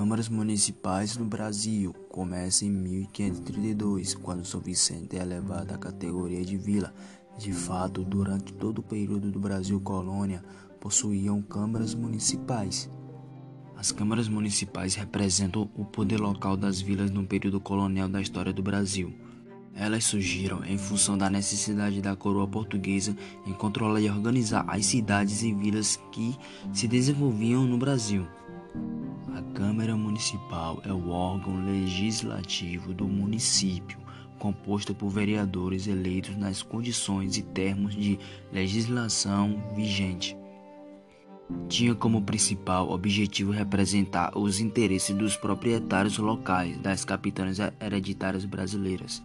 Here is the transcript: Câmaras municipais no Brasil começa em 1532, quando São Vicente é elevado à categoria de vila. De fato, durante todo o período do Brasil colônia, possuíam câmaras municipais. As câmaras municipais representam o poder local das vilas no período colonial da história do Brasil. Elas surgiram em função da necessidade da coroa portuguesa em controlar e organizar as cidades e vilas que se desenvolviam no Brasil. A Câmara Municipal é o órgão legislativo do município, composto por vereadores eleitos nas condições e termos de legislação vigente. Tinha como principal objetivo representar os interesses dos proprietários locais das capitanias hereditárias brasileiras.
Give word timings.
Câmaras 0.00 0.30
municipais 0.30 1.14
no 1.18 1.26
Brasil 1.26 1.92
começa 2.08 2.64
em 2.64 2.70
1532, 2.70 4.14
quando 4.14 4.46
São 4.46 4.58
Vicente 4.58 5.18
é 5.18 5.20
elevado 5.20 5.74
à 5.74 5.76
categoria 5.76 6.42
de 6.42 6.56
vila. 6.56 6.94
De 7.36 7.52
fato, 7.52 8.02
durante 8.02 8.50
todo 8.54 8.78
o 8.78 8.82
período 8.82 9.30
do 9.30 9.38
Brasil 9.38 9.78
colônia, 9.78 10.42
possuíam 10.80 11.42
câmaras 11.42 11.94
municipais. 11.94 12.88
As 13.76 13.92
câmaras 13.92 14.26
municipais 14.26 14.94
representam 14.94 15.70
o 15.76 15.84
poder 15.84 16.18
local 16.18 16.56
das 16.56 16.80
vilas 16.80 17.10
no 17.10 17.26
período 17.26 17.60
colonial 17.60 18.08
da 18.08 18.22
história 18.22 18.54
do 18.54 18.62
Brasil. 18.62 19.12
Elas 19.74 20.04
surgiram 20.04 20.64
em 20.64 20.78
função 20.78 21.18
da 21.18 21.28
necessidade 21.28 22.00
da 22.00 22.16
coroa 22.16 22.48
portuguesa 22.48 23.14
em 23.46 23.52
controlar 23.52 24.00
e 24.00 24.08
organizar 24.08 24.64
as 24.66 24.86
cidades 24.86 25.42
e 25.42 25.52
vilas 25.52 26.00
que 26.10 26.34
se 26.72 26.88
desenvolviam 26.88 27.66
no 27.66 27.76
Brasil. 27.76 28.26
A 29.34 29.42
Câmara 29.54 29.96
Municipal 29.96 30.82
é 30.84 30.92
o 30.92 31.10
órgão 31.10 31.64
legislativo 31.64 32.92
do 32.92 33.06
município, 33.06 33.98
composto 34.38 34.94
por 34.94 35.08
vereadores 35.08 35.86
eleitos 35.86 36.36
nas 36.36 36.62
condições 36.62 37.36
e 37.36 37.42
termos 37.42 37.94
de 37.94 38.18
legislação 38.52 39.62
vigente. 39.74 40.36
Tinha 41.68 41.94
como 41.94 42.22
principal 42.22 42.90
objetivo 42.90 43.52
representar 43.52 44.36
os 44.36 44.60
interesses 44.60 45.14
dos 45.14 45.36
proprietários 45.36 46.18
locais 46.18 46.78
das 46.78 47.04
capitanias 47.04 47.58
hereditárias 47.80 48.44
brasileiras. 48.44 49.22